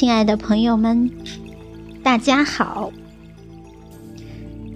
[0.00, 1.10] 亲爱的朋友们，
[2.02, 2.90] 大家好。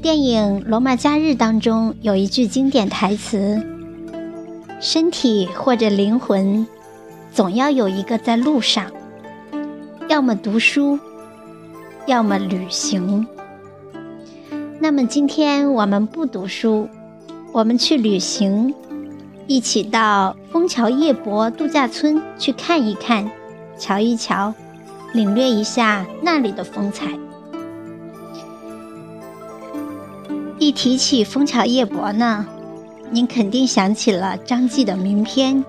[0.03, 3.65] 电影《罗马假日》当中有一句经典台词
[4.83, 6.67] ：“身体或者灵魂，
[7.33, 8.93] 总要有一个在路上，
[10.09, 10.99] 要么读书，
[12.05, 13.27] 要么旅行。”
[14.79, 16.87] 那么今天我们不读书，
[17.51, 18.75] 我们去旅行，
[19.47, 23.31] 一起到枫桥夜泊度假村去看一看，
[23.79, 24.53] 瞧一瞧，
[25.15, 27.07] 领略一下那里的风采。
[30.59, 32.47] 一提起枫桥夜泊呢，
[33.11, 35.65] 您肯定想起了张继的名篇：“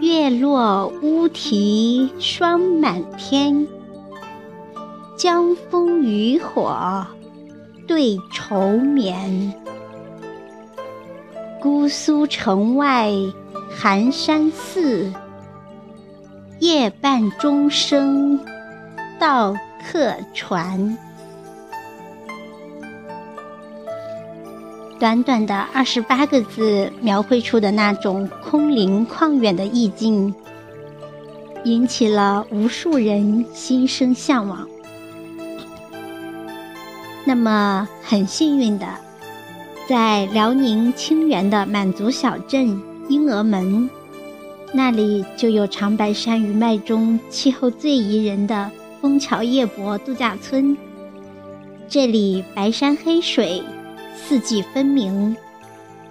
[0.00, 3.66] 月落乌啼霜满天，
[5.16, 7.06] 江枫渔火
[7.86, 9.52] 对愁眠。
[11.60, 13.10] 姑苏城外
[13.68, 15.12] 寒山寺，
[16.60, 18.38] 夜半钟声
[19.18, 19.54] 到
[19.90, 20.96] 客船。”
[24.98, 30.34] 短短的二十八个字，描绘出的那种空灵旷远的意境，
[31.62, 34.68] 引起了无数人心生向往。
[37.24, 38.86] 那么，很幸运的，
[39.88, 43.88] 在辽宁清源的满族小镇婴儿门，
[44.72, 50.76] 那里就有长白山余脉中气候最宜人的枫桥夜泊度假村。
[51.88, 53.62] 这里白山黑水。
[54.20, 55.34] 四季分明，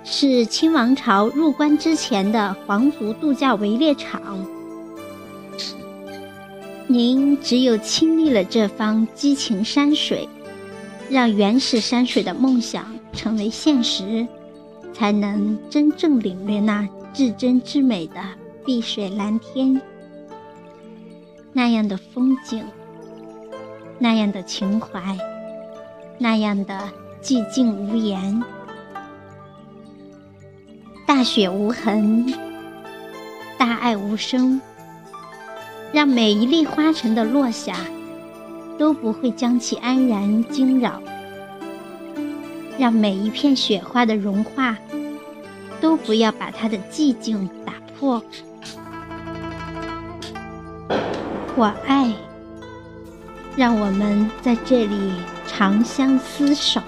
[0.03, 4.43] 是清王朝入关之前的皇族度假围猎场。
[6.87, 10.27] 您只有亲历了这方激情山水，
[11.09, 14.25] 让原始山水的梦想成为现实，
[14.93, 18.15] 才能真正领略那至真至美的
[18.67, 19.81] 碧水蓝天。
[21.53, 22.61] 那样的风景，
[23.97, 25.17] 那样的情怀，
[26.19, 26.77] 那样的。
[27.19, 28.41] 寂静无言，
[31.05, 32.31] 大雪无痕，
[33.57, 34.61] 大爱无声，
[35.91, 37.75] 让每一粒花尘的落下
[38.77, 41.01] 都不会将其安然惊扰，
[42.77, 44.77] 让每一片雪花的融化
[45.81, 48.23] 都不要把它的寂静打破。
[51.59, 52.13] 我爱，
[53.55, 55.13] 让我们在这里
[55.47, 56.79] 长相厮守。